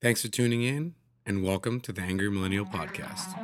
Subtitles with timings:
[0.00, 0.94] Thanks for tuning in,
[1.26, 3.34] and welcome to the Angry Millennial Podcast.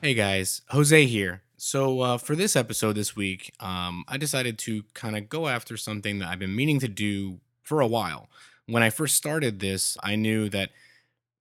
[0.00, 1.42] Hey guys, Jose here.
[1.58, 5.76] So uh, for this episode this week, um, I decided to kind of go after
[5.76, 8.30] something that I've been meaning to do for a while.
[8.70, 10.70] When I first started this, I knew that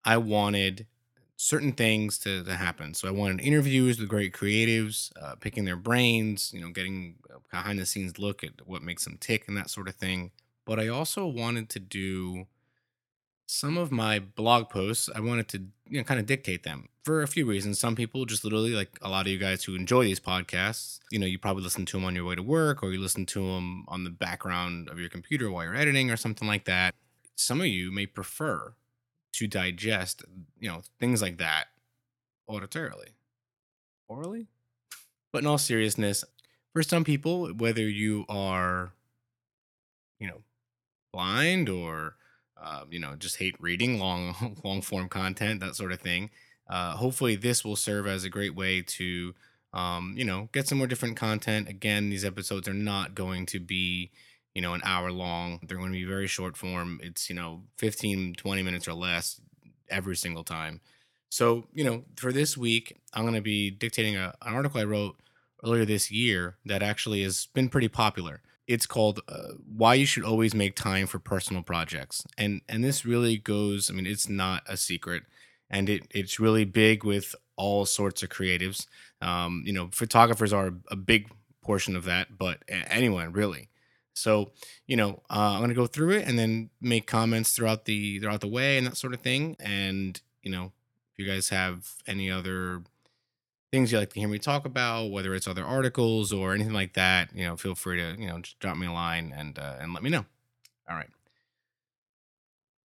[0.04, 0.88] I wanted
[1.36, 2.94] certain things to, to happen.
[2.94, 7.40] So I wanted interviews with great creatives, uh, picking their brains, you know, getting a
[7.50, 10.32] behind the scenes look at what makes them tick and that sort of thing.
[10.66, 12.48] But I also wanted to do
[13.46, 17.24] some of my blog posts, I wanted to, you know, kind of dictate them for
[17.24, 17.80] a few reasons.
[17.80, 21.18] Some people just literally, like a lot of you guys who enjoy these podcasts, you
[21.18, 23.40] know, you probably listen to them on your way to work or you listen to
[23.40, 26.94] them on the background of your computer while you're editing or something like that.
[27.40, 28.74] Some of you may prefer
[29.34, 30.24] to digest,
[30.60, 31.68] you know, things like that
[32.50, 33.14] auditorily.
[34.08, 34.48] Orally?
[35.32, 36.26] But in all seriousness,
[36.74, 38.92] for some people, whether you are,
[40.20, 40.42] you know,
[41.14, 42.16] blind or
[42.62, 46.30] uh, you know, just hate reading long long form content, that sort of thing.
[46.70, 49.34] Uh, hopefully, this will serve as a great way to,
[49.74, 51.70] um, you know, get some more different content.
[51.70, 54.12] Again, these episodes are not going to be,
[54.60, 55.62] you know, an hour long.
[55.66, 57.00] They're going to be very short form.
[57.02, 59.40] It's, you know, 15, 20 minutes or less
[59.90, 60.82] every single time.
[61.30, 64.84] So, you know, for this week, I'm going to be dictating a, an article I
[64.84, 65.16] wrote
[65.64, 70.24] earlier this year that actually has been pretty popular it's called uh, why you should
[70.24, 74.64] always make time for personal projects and and this really goes i mean it's not
[74.70, 75.24] a secret
[75.70, 78.86] and it it's really big with all sorts of creatives
[79.22, 81.30] um, you know photographers are a big
[81.62, 83.70] portion of that but anyone really
[84.20, 84.52] so
[84.88, 88.42] you know uh, i'm to go through it and then make comments throughout the throughout
[88.42, 90.72] the way and that sort of thing and you know
[91.14, 92.84] if you guys have any other
[93.72, 96.94] things you like to hear me talk about, whether it's other articles or anything like
[96.94, 99.76] that, you know, feel free to, you know, just drop me a line and uh,
[99.80, 100.26] and let me know.
[100.90, 101.10] All right.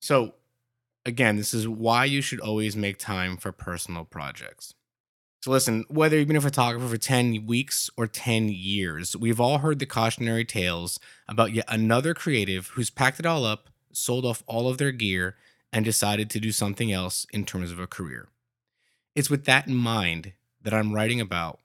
[0.00, 0.34] So,
[1.06, 4.74] again, this is why you should always make time for personal projects.
[5.44, 9.58] So, listen, whether you've been a photographer for 10 weeks or 10 years, we've all
[9.58, 14.42] heard the cautionary tales about yet another creative who's packed it all up, sold off
[14.46, 15.36] all of their gear,
[15.70, 18.28] and decided to do something else in terms of a career.
[19.14, 21.60] It's with that in mind that I'm writing about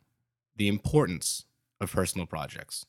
[0.57, 1.45] the importance
[1.79, 2.85] of personal projects.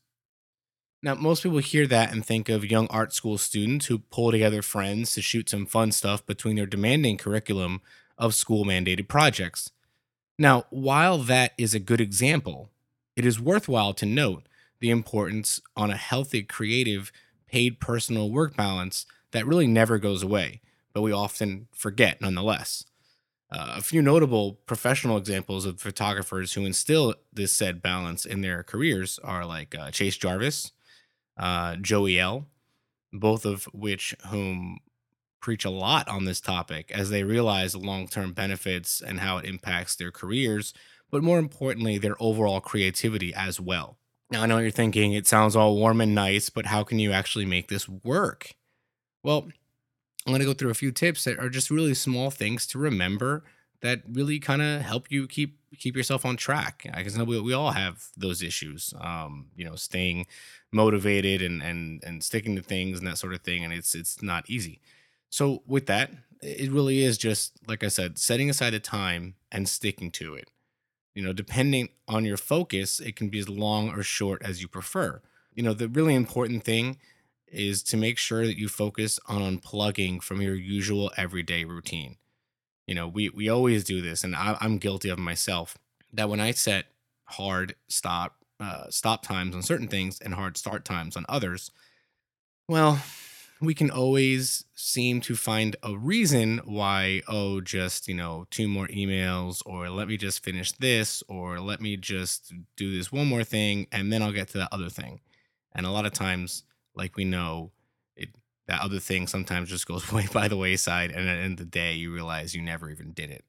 [1.05, 4.61] Now, most people hear that and think of young art school students who pull together
[4.61, 7.81] friends to shoot some fun stuff between their demanding curriculum
[8.19, 9.71] of school mandated projects.
[10.41, 12.71] Now, while that is a good example,
[13.15, 14.45] it is worthwhile to note
[14.81, 17.13] the importance on a healthy, creative,
[17.47, 20.63] paid personal work balance that really never goes away,
[20.95, 22.87] but we often forget nonetheless.
[23.53, 28.63] Uh, a few notable professional examples of photographers who instill this said balance in their
[28.63, 30.73] careers are like uh, Chase Jarvis,
[31.37, 32.47] uh, Joey L,
[33.13, 34.79] both of which whom
[35.41, 39.45] preach a lot on this topic as they realize the long-term benefits and how it
[39.45, 40.73] impacts their careers,
[41.11, 43.97] but more importantly, their overall creativity as well.
[44.31, 46.99] Now, I know what you're thinking it sounds all warm and nice, but how can
[46.99, 48.55] you actually make this work?
[49.23, 49.49] Well,
[50.27, 52.79] I'm going to go through a few tips that are just really small things to
[52.79, 53.45] remember
[53.81, 56.87] that really kind of help you keep keep yourself on track.
[56.93, 60.27] I guess we, we all have those issues, um, you know, staying
[60.73, 64.23] motivated and and and sticking to things and that sort of thing, and it's it's
[64.23, 64.81] not easy.
[65.31, 66.11] So with that,
[66.43, 70.51] it really is just like I said, setting aside the time and sticking to it.
[71.15, 74.69] You know, depending on your focus, it can be as long or short as you
[74.69, 75.21] prefer.
[75.55, 76.99] You know, the really important thing
[77.49, 82.17] is to make sure that you focus on unplugging from your usual everyday routine.
[82.87, 85.77] You know, we we always do this, and I, am guilty of myself.
[86.13, 86.87] That when I set
[87.25, 91.71] hard stop uh, stop times on certain things and hard start times on others,
[92.69, 93.01] well,
[93.61, 97.23] we can always seem to find a reason why.
[97.29, 101.81] Oh, just you know, two more emails, or let me just finish this, or let
[101.81, 105.21] me just do this one more thing, and then I'll get to that other thing.
[105.75, 106.65] And a lot of times
[106.95, 107.73] like we know,
[108.17, 108.31] it
[108.67, 111.67] that other thing sometimes just goes way by the wayside, and at the end of
[111.67, 113.45] the day, you realize you never even did it.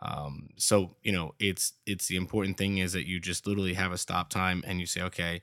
[0.00, 3.92] Um, so you know, it's it's the important thing is that you just literally have
[3.92, 5.42] a stop time, and you say, okay,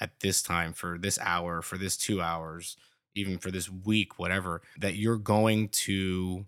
[0.00, 2.76] at this time for this hour, for this two hours,
[3.14, 6.46] even for this week, whatever, that you're going to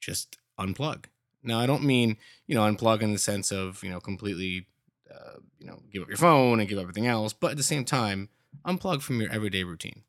[0.00, 1.04] just unplug.
[1.42, 2.16] Now, I don't mean
[2.46, 4.66] you know unplug in the sense of you know completely,
[5.12, 7.62] uh, you know, give up your phone and give up everything else, but at the
[7.62, 8.28] same time
[8.66, 10.02] unplug from your everyday routine.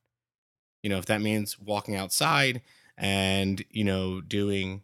[0.81, 2.62] You know, if that means walking outside
[2.97, 4.81] and you know doing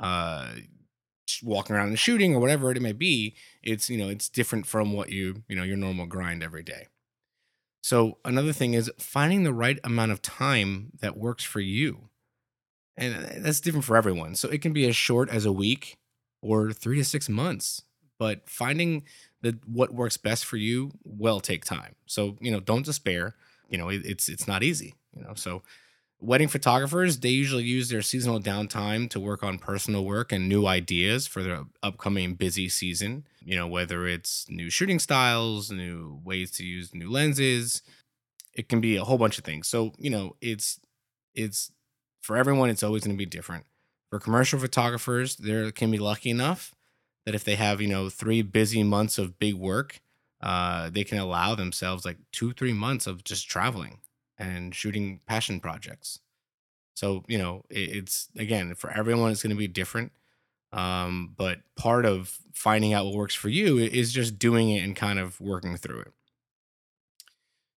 [0.00, 0.54] uh
[1.42, 4.92] walking around and shooting or whatever it may be it's you know it's different from
[4.92, 6.88] what you you know your normal grind every day
[7.82, 12.08] so another thing is finding the right amount of time that works for you.
[12.96, 14.34] And uh, that's different for everyone.
[14.34, 15.98] So it can be as short as a week
[16.42, 17.82] or three to six months
[18.18, 19.02] but finding
[19.40, 21.96] the what works best for you will take time.
[22.06, 23.34] So you know don't despair.
[23.68, 25.34] You know it, it's it's not easy you know?
[25.34, 25.62] So
[26.22, 30.66] wedding photographers they usually use their seasonal downtime to work on personal work and new
[30.66, 33.24] ideas for their upcoming busy season.
[33.44, 37.82] You know whether it's new shooting styles new ways to use new lenses
[38.54, 39.66] it can be a whole bunch of things.
[39.68, 40.78] So you know it's
[41.34, 41.72] it's
[42.22, 43.66] for everyone it's always going to be different.
[44.10, 46.74] For commercial photographers they can be lucky enough
[47.26, 50.00] that if they have you know three busy months of big work
[50.40, 53.98] uh, they can allow themselves like two three months of just traveling
[54.42, 56.18] and shooting passion projects
[56.94, 60.12] so you know it, it's again for everyone it's going to be different
[60.72, 64.96] um, but part of finding out what works for you is just doing it and
[64.96, 66.12] kind of working through it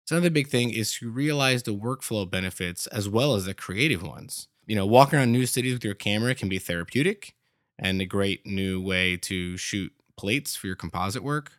[0.06, 4.04] so another big thing is to realize the workflow benefits as well as the creative
[4.04, 4.46] ones.
[4.64, 7.34] You know, walking around new cities with your camera can be therapeutic
[7.76, 11.54] and a great new way to shoot plates for your composite work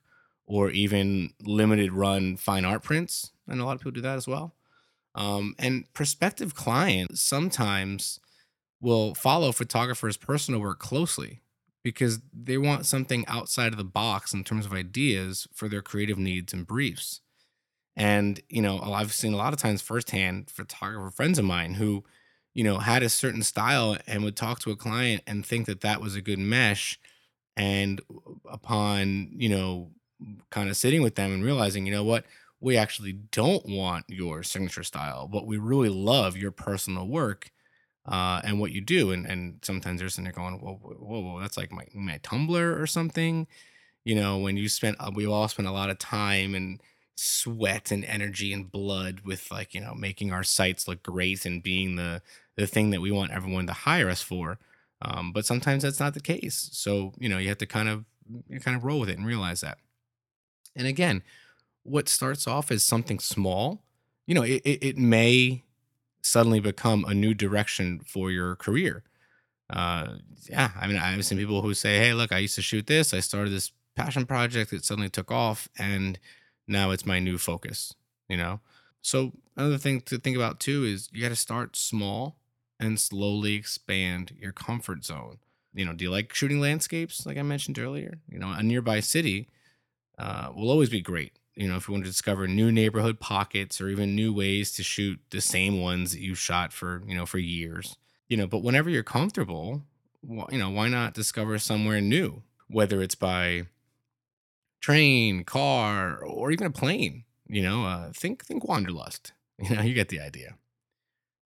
[0.46, 3.32] or even limited run fine art prints.
[3.50, 4.54] And a lot of people do that as well.
[5.18, 8.20] Um, and prospective clients sometimes
[8.80, 11.42] will follow photographers' personal work closely
[11.84, 16.20] because they want something outside of the box in terms of ideas for their creative
[16.20, 17.22] needs and briefs.
[17.96, 22.04] And, you know, I've seen a lot of times firsthand photographer friends of mine who,
[22.54, 25.82] you know, had a certain style and would talk to a client and think that
[25.82, 27.00] that was a good mesh.
[27.56, 28.02] And
[28.48, 29.92] upon, you know,
[30.52, 32.26] kind of sitting with them and realizing, you know what,
[32.60, 37.52] we actually don't want your signature style, but we really love your personal work
[38.06, 39.12] uh, and what you do.
[39.12, 42.80] And and sometimes they're sitting there going, whoa, whoa, whoa, that's like my my Tumblr
[42.82, 43.48] or something.
[44.06, 46.82] You know, when you spent, uh, we all spent a lot of time and
[47.16, 51.64] sweat and energy and blood with like you know making our sites look great and
[51.64, 52.22] being the
[52.56, 54.60] the thing that we want everyone to hire us for
[55.02, 58.06] um, but sometimes that's not the case so you know you have to kind of
[58.62, 59.80] kind of roll with it and realize that
[60.76, 61.24] and again
[61.88, 63.84] what starts off as something small
[64.26, 65.64] you know it, it, it may
[66.22, 69.04] suddenly become a new direction for your career
[69.70, 70.16] uh
[70.50, 73.14] yeah i mean i've seen people who say hey look i used to shoot this
[73.14, 76.20] i started this passion project it suddenly took off and
[76.68, 77.94] now it's my new focus,
[78.28, 78.60] you know?
[79.02, 82.38] So another thing to think about too is you got to start small
[82.80, 85.38] and slowly expand your comfort zone.
[85.74, 88.20] You know, do you like shooting landscapes like I mentioned earlier?
[88.30, 89.48] You know, a nearby city
[90.18, 91.34] uh, will always be great.
[91.58, 94.84] You know, if you want to discover new neighborhood pockets or even new ways to
[94.84, 97.98] shoot the same ones that you shot for, you know, for years.
[98.30, 99.82] You know, but whenever you're comfortable,
[100.24, 102.44] you know, why not discover somewhere new?
[102.70, 103.68] Whether it's by
[104.82, 107.24] train, car, or even a plane.
[107.48, 109.34] You know, uh, think think wanderlust.
[109.60, 110.54] You know, you get the idea.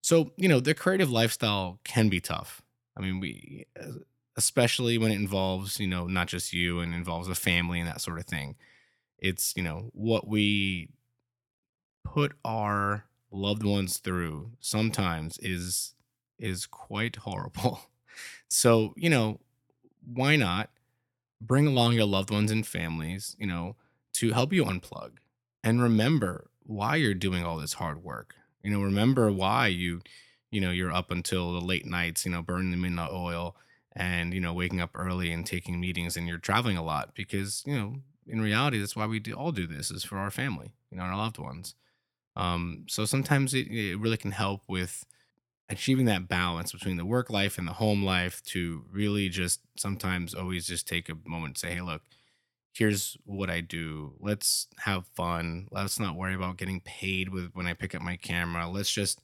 [0.02, 2.60] So you know, the creative lifestyle can be tough.
[2.94, 3.66] I mean, we
[4.36, 8.02] especially when it involves you know not just you and involves a family and that
[8.02, 8.56] sort of thing.
[9.22, 10.90] It's you know what we
[12.04, 15.94] put our loved ones through sometimes is
[16.38, 17.80] is quite horrible.
[18.48, 19.40] So, you know,
[20.04, 20.70] why not
[21.40, 23.76] bring along your loved ones and families, you know,
[24.14, 25.12] to help you unplug
[25.64, 28.36] and remember why you're doing all this hard work.
[28.62, 30.02] You know, remember why you,
[30.50, 33.12] you know, you're up until the late nights, you know, burning them in the midnight
[33.12, 33.56] oil
[33.96, 37.62] and, you know, waking up early and taking meetings and you're traveling a lot because,
[37.66, 40.72] you know, in reality, that's why we do, all do this is for our family,
[40.90, 41.74] you know, our loved ones.
[42.36, 45.04] Um, so sometimes it, it really can help with
[45.68, 50.34] achieving that balance between the work life and the home life to really just sometimes
[50.34, 52.02] always just take a moment and say, hey, look,
[52.74, 54.14] here's what I do.
[54.20, 55.68] Let's have fun.
[55.70, 58.68] Let's not worry about getting paid with when I pick up my camera.
[58.68, 59.20] Let's just,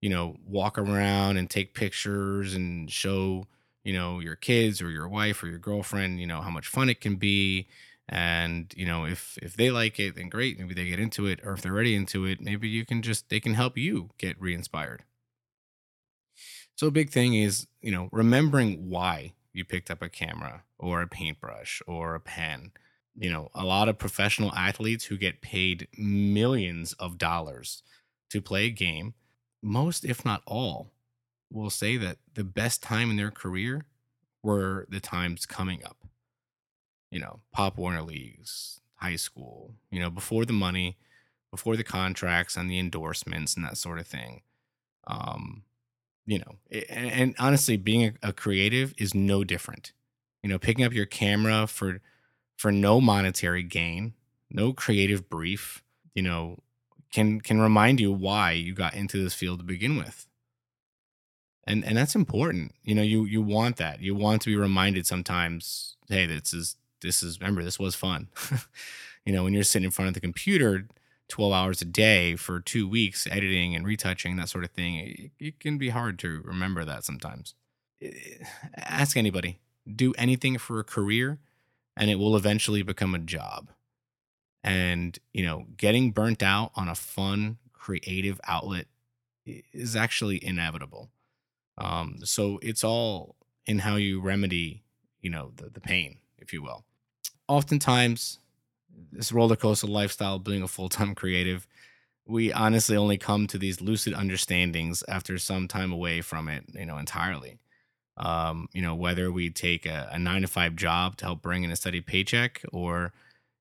[0.00, 3.46] you know, walk around and take pictures and show,
[3.84, 6.88] you know, your kids or your wife or your girlfriend, you know, how much fun
[6.88, 7.66] it can be.
[8.12, 10.58] And, you know, if if they like it, then great.
[10.58, 11.40] Maybe they get into it.
[11.44, 14.40] Or if they're already into it, maybe you can just they can help you get
[14.40, 15.04] re-inspired.
[16.76, 21.02] So a big thing is, you know, remembering why you picked up a camera or
[21.02, 22.72] a paintbrush or a pen.
[23.14, 27.82] You know, a lot of professional athletes who get paid millions of dollars
[28.30, 29.14] to play a game,
[29.62, 30.92] most if not all,
[31.50, 33.84] will say that the best time in their career
[34.42, 36.01] were the times coming up.
[37.12, 40.98] You know, Pop Warner leagues, high school, you know, before the money,
[41.52, 44.42] before the contracts and the endorsements and that sort of thing.
[45.06, 45.64] Um,
[46.26, 49.92] you know, a- and, and honestly, being a, a creative is no different.
[50.42, 52.00] You know, picking up your camera for
[52.56, 54.14] for no monetary gain,
[54.50, 55.82] no creative brief,
[56.14, 56.58] you know,
[57.12, 60.26] can can remind you why you got into this field to begin with.
[61.64, 62.74] And and that's important.
[62.82, 64.00] You know, you you want that.
[64.00, 68.28] You want to be reminded sometimes, hey, this is this is remember this was fun.
[69.26, 70.86] you know, when you're sitting in front of the computer
[71.28, 75.30] 12 hours a day for 2 weeks editing and retouching that sort of thing, it,
[75.38, 77.54] it can be hard to remember that sometimes.
[78.00, 78.10] Eh,
[78.76, 79.58] Ask anybody.
[79.94, 81.38] Do anything for a career
[81.96, 83.70] and it will eventually become a job.
[84.64, 88.86] And, you know, getting burnt out on a fun, creative outlet
[89.44, 91.10] is actually inevitable.
[91.78, 93.34] Um, so it's all
[93.66, 94.84] in how you remedy,
[95.20, 96.84] you know, the, the pain, if you will.
[97.52, 98.38] Oftentimes,
[99.12, 101.66] this roller coaster lifestyle, being a full time creative,
[102.26, 106.86] we honestly only come to these lucid understandings after some time away from it, you
[106.86, 107.58] know, entirely.
[108.16, 111.64] Um, you know, whether we take a, a nine to five job to help bring
[111.64, 113.12] in a steady paycheck or,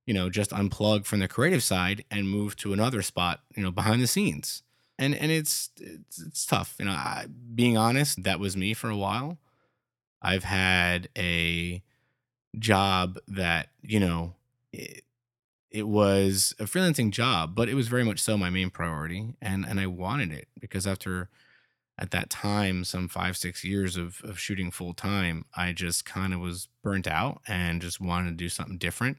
[0.06, 3.72] you know, just unplug from the creative side and move to another spot, you know,
[3.72, 4.64] behind the scenes.
[5.00, 6.76] And and it's it's, it's tough.
[6.80, 9.40] You know, I, being honest, that was me for a while.
[10.22, 11.82] I've had a
[12.60, 14.36] job that, you know,
[14.74, 15.04] it,
[15.70, 19.36] it was a freelancing job, but it was very much so my main priority.
[19.42, 21.30] And and I wanted it because after
[21.98, 26.34] at that time, some five, six years of, of shooting full time, I just kind
[26.34, 29.18] of was burnt out and just wanted to do something different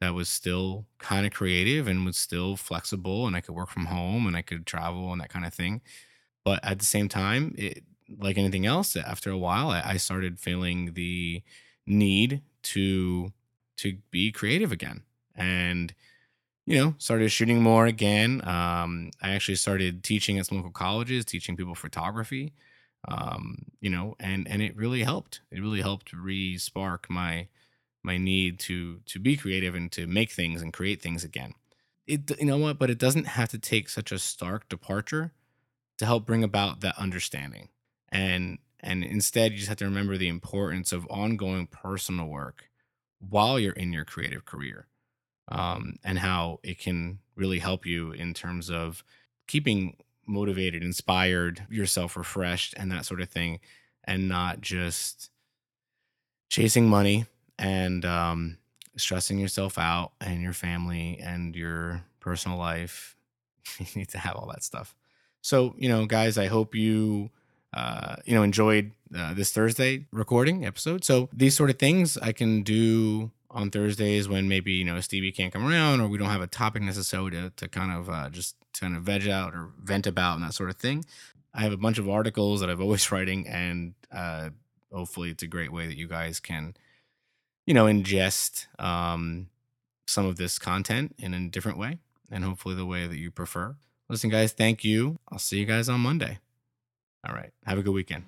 [0.00, 3.86] that was still kind of creative and was still flexible and I could work from
[3.86, 5.80] home and I could travel and that kind of thing.
[6.44, 7.82] But at the same time, it,
[8.18, 11.42] like anything else, after a while, I, I started feeling the
[11.86, 12.42] need
[12.74, 13.32] to
[13.78, 15.02] to be creative again.
[15.34, 15.94] And
[16.66, 18.46] you know, started shooting more again.
[18.46, 22.52] Um, I actually started teaching at some local colleges, teaching people photography.
[23.06, 25.40] Um, you know, and and it really helped.
[25.50, 27.48] It really helped re-spark my
[28.02, 31.54] my need to to be creative and to make things and create things again.
[32.06, 35.32] It you know what, but it doesn't have to take such a stark departure
[35.98, 37.68] to help bring about that understanding.
[38.10, 42.68] And and instead you just have to remember the importance of ongoing personal work
[43.18, 44.86] while you're in your creative career
[45.48, 49.02] um, and how it can really help you in terms of
[49.46, 53.60] keeping motivated, inspired, yourself refreshed, and that sort of thing,
[54.04, 55.30] and not just
[56.50, 57.26] chasing money
[57.58, 58.58] and um,
[58.96, 63.16] stressing yourself out and your family and your personal life.
[63.78, 64.94] you need to have all that stuff.
[65.40, 67.30] So, you know, guys, I hope you
[67.74, 71.04] uh, you know, enjoyed uh, this Thursday recording episode.
[71.04, 75.32] So these sort of things I can do on Thursdays when maybe you know Stevie
[75.32, 78.28] can't come around or we don't have a topic necessarily to, to kind of uh,
[78.30, 81.04] just kind of veg out or vent about and that sort of thing.
[81.54, 84.50] I have a bunch of articles that I've always writing, and uh,
[84.92, 86.74] hopefully it's a great way that you guys can
[87.66, 89.48] you know ingest um,
[90.06, 91.98] some of this content in a different way,
[92.30, 93.76] and hopefully the way that you prefer.
[94.08, 95.18] Listen, guys, thank you.
[95.30, 96.38] I'll see you guys on Monday.
[97.26, 98.24] All right, have a good weekend.